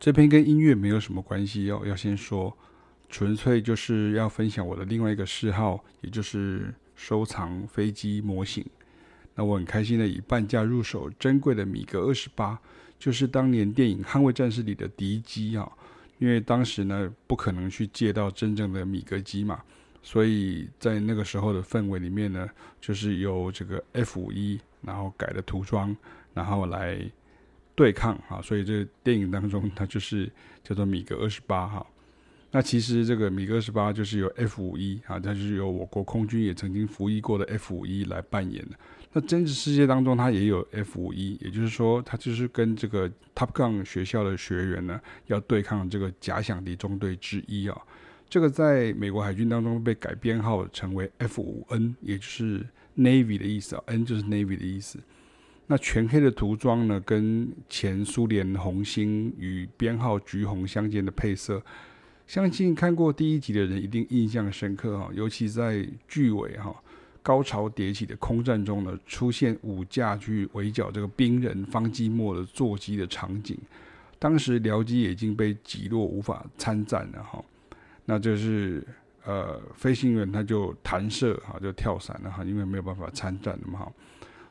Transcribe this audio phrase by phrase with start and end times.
[0.00, 2.56] 这篇跟音乐没有什么关系哦，要先说，
[3.08, 8.64] 纯粹就是要分享我的另外一个嗜好，也就是收藏飞机模型。
[9.34, 12.58] 那我很开心的以半价入手珍贵的米格二十八，
[12.98, 15.70] 就是当年电影《捍卫战士》里的敌机啊。
[16.18, 19.62] 因为当时呢不可能去借到真正的米格机嘛，
[20.02, 22.48] 所以在那个时候的氛围里面呢，
[22.80, 25.96] 就是由这个 F 五一然后改的涂装，
[26.34, 26.98] 然后来
[27.78, 28.42] 对抗啊。
[28.42, 30.28] 所以这个电影当中它就是
[30.64, 31.86] 叫做米格二十八哈。
[32.50, 38.76] 那其实这个米格二十八就是由 F 五一啊，它就是由我国空军也曾经服役过的 F 五一来扮演的。
[39.12, 47.78] 那真实世界当中，它也有 F 五一，也就是说，它就是跟这个 Top Gun 学校的学员呢，要对抗这个假想敌中队之一啊。
[48.30, 52.64] 这个在美国海军当中被改编号成为 F 五 N，也就是
[52.96, 54.98] Navy 的意思啊，N 就是 Navy 的意思。
[55.70, 61.62] 那全黑的涂装呢，跟前苏联红星与编号橘红相间的配色，
[62.26, 66.74] 相信看过第一集的人一定印象深刻哈，尤其在剧尾哈。
[67.20, 73.54] 高潮迭起的空战中呢，出现五架去围剿这个兵人方基墨的座机的场景。
[74.18, 77.44] 当时僚机已经被击落，无法参战了哈。
[78.06, 78.82] 那就是
[79.24, 83.92] 呃，飞行员他就弹射哈，就跳伞了哈，因为没有办法参战了嘛哈。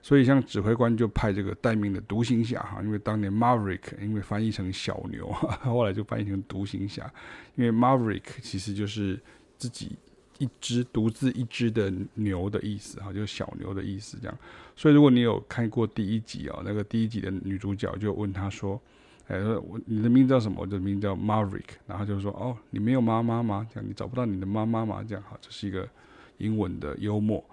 [0.02, 5.32] 所以像指挥官就派这个待命的独行侠哈，因为当年 Maverick 因为翻译成小牛，
[5.62, 7.12] 后来就翻译成独行侠，
[7.56, 9.20] 因为 Maverick 其实就是
[9.58, 9.98] 自己。
[10.40, 14.38] 一只独自一只的牛的意思哈，就是小牛的意思这样。
[14.76, 18.80] 所以如果你有看过第一集啊，那个第一集的女主角就问他说
[19.26, 20.62] ：“哎，我你的名字叫什么？
[20.62, 23.66] 我的名字叫 Maverick。”然后就说：“哦，你没有妈妈吗？
[23.74, 25.04] 这样你找不到你的妈妈吗？
[25.10, 25.90] 这样哈，这是一个
[26.38, 27.44] 英文的幽默。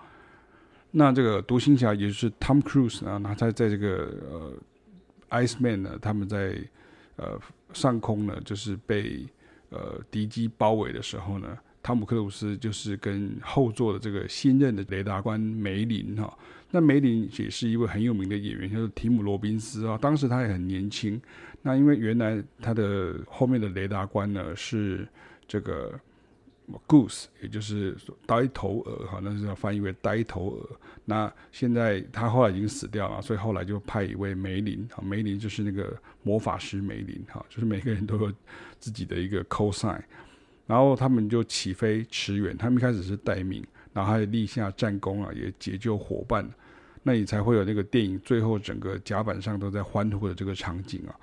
[0.96, 6.56] 那这个独行侠也就是 Tom Cruise 啊，那他在这个呃 Iceman 呢，他们在
[7.16, 7.36] 呃
[7.72, 9.26] 上空呢，就是被
[9.70, 16.34] 呃敌机包围的时候呢。”汤姆克鲁斯就是跟后座的这个新任的雷达官梅林哈，
[16.70, 19.98] 那梅林也是一位很有名的演员，叫做提姆罗宾斯啊。
[20.00, 21.20] 当时他也很年轻，
[21.60, 25.06] 那因为原来他的后面的雷达官呢是
[25.46, 25.92] 这个
[26.88, 30.70] Goose，也就是呆头鹅哈，那是要翻译为呆头鹅。
[31.04, 38.32] 那现在他后来已经死掉了，所以后来就派一位梅林哈，梅林就是那个魔法师梅林哈，就是每个人都有
[38.80, 40.02] 自己的一个 cosine。
[40.66, 46.48] 然后他们就起飞驰援，他们一开始是待命，然后还立下战功啊，也解救伙伴，
[47.02, 51.14] 那你才会有那个电影最后整个甲板上都在欢呼的这个场景啊。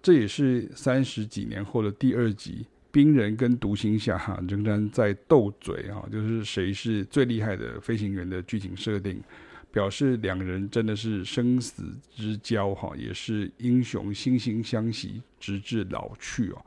[0.00, 2.64] 这也是三十几年后的第二集，
[2.96, 9.22] 冰人跟独行侠哈仍然在斗嘴啊，就是谁是最厉害的飞行员的剧情设定，
[9.70, 16.64] 表示两人真的是生死之交哈，也是英雄惺惺相惜，直至老去哦。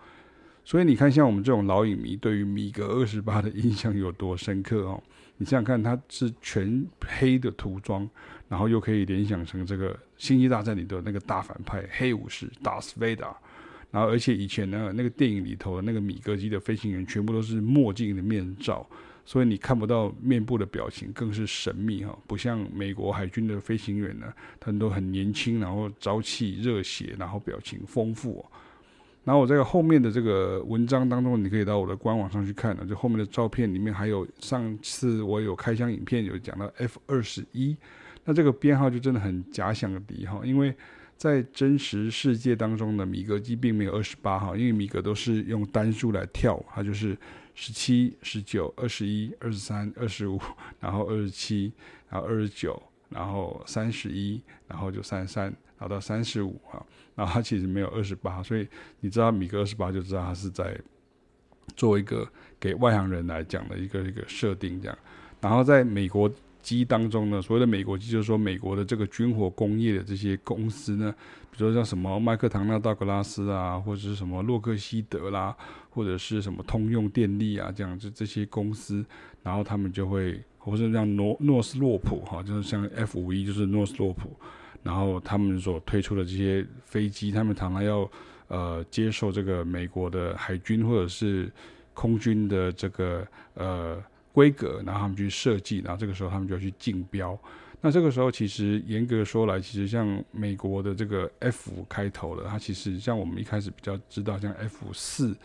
[0.63, 5.01] 所以你看，像我们这种老影迷，对于米格二十八的印象有多深刻哦？
[5.37, 8.07] 你想想看，它是全黑的涂装，
[8.47, 13.35] 然后又可以联想成这个《星际大战》里的那个大反派黑武士达斯维达，
[13.91, 18.87] 然后而且以前呢，那个电影里头的那个米格机的飞行员全部都是墨镜的面罩，
[19.25, 28.45] 所以你看不到面部的表情，更是神秘哈，不像美国海军的飞行员呢，他们都很年轻，然后朝气热血，然后表情丰富。
[29.25, 32.85] 然后我在后面的这个文章当中，你可以到我的官网上去看了。
[32.85, 37.75] 就后面的照片里面还有上次我有开箱影片有讲到 F 二十一，
[38.23, 40.73] 那这个编号就真的很假想敌哈，因为
[41.19, 47.15] 在真实世界当中的米格机并没有二十八号，因为米格都是用单数来跳，它就是
[47.53, 50.39] 十七、十九、二十一、二十三、二十五，
[50.79, 51.73] 然后二十七，
[52.09, 55.53] 然后二十九，然后三十一，然后就三十三。
[55.75, 56.85] 好到三十五啊，
[57.15, 58.67] 然后它其实没有二十八，所以
[59.01, 60.77] 你知道米格二十八就知道它是在
[61.75, 62.29] 做一个
[62.59, 64.97] 给外行人来讲的一个一个设定这样。
[65.41, 66.29] 然后在美国
[66.61, 71.13] 机当中呢，所谓的美国机就是说美国的这个军火工业的这些公司呢，
[71.51, 75.55] 比如说像什么麦克唐纳道格拉斯啊，或者是什么洛克希德啦，
[75.89, 79.05] 或者是什么通用电力啊这样这这些公司，
[79.43, 84.31] 然后他们就会，或者像诺诺斯洛普哈，就是像 F 五一就是诺斯洛普。
[84.81, 88.09] 然后他们所推出的这些飞机，他们常常要
[88.47, 91.51] 呃接受这个美国的海军或者是
[91.93, 94.01] 空军的这个呃
[94.39, 97.37] 规格，然后他们去设计，然后这个时候他们就要去竞标。
[97.81, 105.35] 那这个时候其实严格说来，其实像美国的这个 F 开头的，它其实像我们一开始比较知道像 F 四。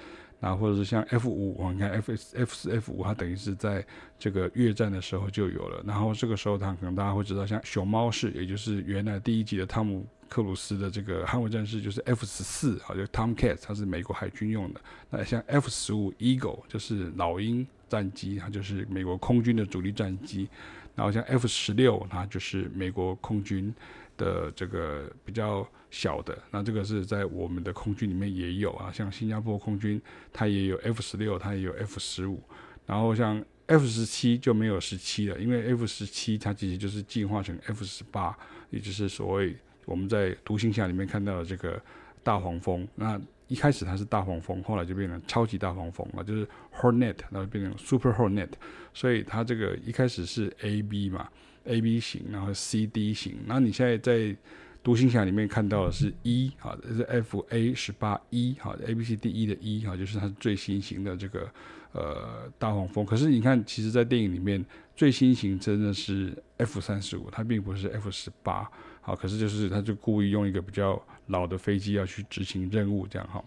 [0.40, 3.82] 啊，或者是像 F 五，我们看 F F 四 F 五，它等于是在
[4.18, 5.82] 这个越战的时候就有了。
[5.86, 14.80] 然后这个时候，它可能大家会知道，像熊猫式，也就是原来第一集的汤姆克鲁斯的这个捍卫战士就是 F 十四啊，就 Tomcat，它是美国海军用的。
[15.08, 20.48] 那像 F 十五 Eagle 就是老鹰战机，它就是美国空军的主力战机。
[20.94, 23.74] 然后像 F 十六，它就是美国空军
[24.16, 26.38] 的这个比较小的。
[26.52, 30.00] 那这个是在我们的空军里面也有啊，像新加坡空军
[30.32, 32.40] 它也有 F 十六，它也有 F 十五。
[32.86, 38.36] 然后像 F 十七就没有十七了，因为 F 十七它其实就是进化成 F 十八，
[38.70, 41.82] 也就是所谓我们在独行侠里面看到的这个
[42.22, 42.86] 大黄蜂。
[42.94, 48.50] 那一开始它是大黄蜂，后来就变成超级大黄蜂了，就是 Hornet，然后变成 Super Hornet。
[48.92, 51.28] 所以它这个一开始是 A B 嘛
[51.64, 53.36] ，A B 型，然后 C D 型。
[53.46, 54.36] 那你现在在
[54.82, 61.50] 独行侠里面看到的是 E，好，这是 F A 十八 E，好，A B C D E 的 E，好，就是它最新型的这个。
[61.94, 63.06] 呃，大黄蜂。
[63.06, 68.68] 可是你看，其实，在电影里面，最新型真的是 F 三十五，它并不是 F 十八。
[69.06, 73.44] 好，可是就是，他就故意用一个比较老的飞机要去执行任务，这样哈。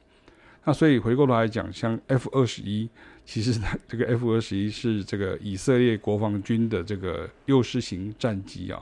[0.63, 2.87] 那所以回过头来讲，像 F 二十一，
[3.25, 8.79] 其实它这个 F 二十一是这个以色列国防军的这个幼师型战机啊。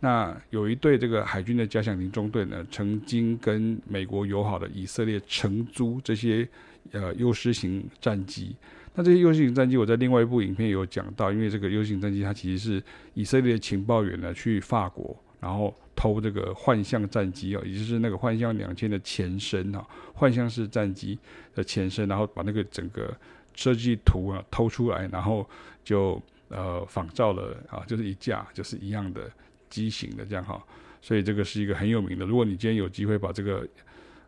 [0.00, 6.48] 那有一队这个海军的假想敌中队呢，曾经跟美国友好的以色列承租这些
[6.90, 8.56] 呃幼师型战机。
[8.94, 12.82] 那这些幼狮型战机，我在另外一部影片有讲到，因为这个幼狮型战机它其实是
[13.14, 19.84] 以色列情报员呢去法国，然后偷这个幻象战机啊，也就是那个幻象两千的前身啊，
[20.14, 21.18] 幻象式战机
[21.54, 23.12] 的前身，然后把那个整个
[23.54, 25.48] 设计图啊偷出来，然后
[25.82, 29.28] 就呃仿造了啊，就是一架就是一样的
[29.68, 30.62] 机型的这样哈，
[31.02, 32.24] 所以这个是一个很有名的。
[32.24, 33.66] 如果你今天有机会把这个。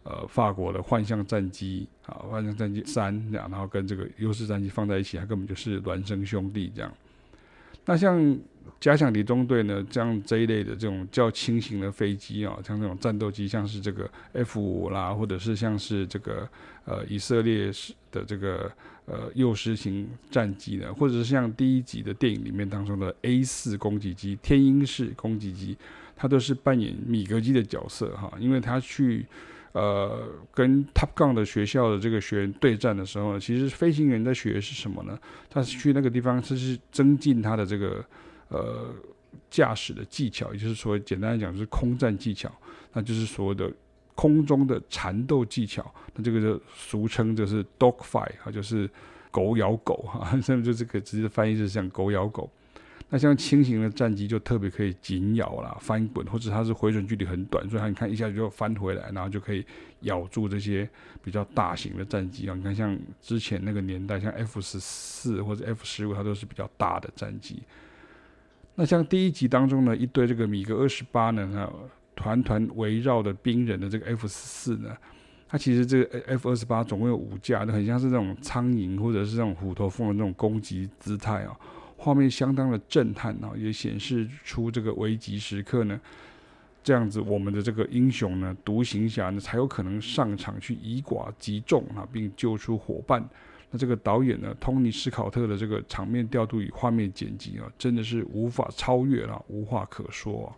[0.05, 6.91] 呃，法国的幻象战机啊，幻象战机三这样，然后跟这个优势战机放在一起，它根本就是孪生兄弟这样。
[7.89, 8.39] 那像
[8.79, 16.47] 假想敌中队呢，这样这一类的这种较轻型的飞机啊，像这种战斗机，像是这个 F 五啦，或者是像是这个
[16.85, 18.71] 呃以色列式的这个
[19.07, 25.75] 呃幼师型战机呢，或者是像第一集的电影里面当中的 A 四攻击机、天鹰式攻击机，
[26.15, 29.25] 它都是扮演米格机的角色哈，因为它去。
[29.73, 35.19] 呃，跟 Top Gun 的学校的这个学员对战的时候呢，其实飞行员在学的是什么呢？
[35.51, 38.05] 他是去那个地方，他是增进他的这个
[38.49, 38.95] 呃
[39.51, 42.51] 驾驶的技巧，也就是说，简单来讲是空战技巧，
[42.93, 43.71] 那就是所谓的
[44.15, 45.95] 空中的缠斗技巧。
[46.15, 48.89] 那这个就俗称就是 Dog Fight 啊，就是
[49.31, 52.51] 狗咬狗哈， 甚至就这个直接翻译是像狗咬狗。
[53.11, 59.65] 那像轻型的战机就特别可以紧咬啦、翻滚，或者它是回转距离很短，所以它你看一下就翻回来，然后就可以
[60.01, 60.87] 咬住这些
[61.25, 62.55] 比较大型的战机啊。
[62.55, 67.63] 你看像之前那个年代，像 F 十四或者 F 十五，它都是比较大的战机。
[68.75, 71.73] 那像第一集当中呢，一堆这个米格二十八呢，哈，
[72.15, 74.95] 团团围绕的兵人的这个 F 十四呢，
[75.49, 81.59] 它其实这个 F 二十八总共有五架，那很像是那种苍蝇或者是那种虎头蜂的那种攻击姿态啊。
[82.01, 86.01] 画面相当的震撼啊，也显示出这个危急时刻呢，
[86.85, 93.29] 这样子我们的这个英雄呢，独行侠呢，才有可能上场去以寡击众啊，并救出伙伴。
[93.69, 100.55] 那这个导演呢，托尼·斯考特的这个场面调度与画面剪辑啊，真的是无法超越了，无话可说啊。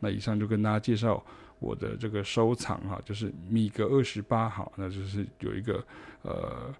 [0.00, 1.22] 那以上就跟大家介绍
[1.58, 5.84] 我的这个收藏哈，就是米格二十八哈，那就是有一个
[6.22, 6.74] 呃，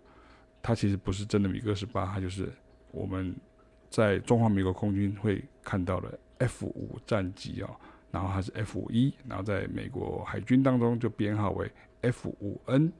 [0.62, 2.50] 它其实不是真的米格二十八，它就是
[2.90, 3.36] 我们。
[3.94, 7.70] 在中华民国空军会看到的 F 五战机啊，
[8.10, 11.70] 然后它是 F 一，然后在美国海军当中就编号为
[12.00, 12.92] F 五 N。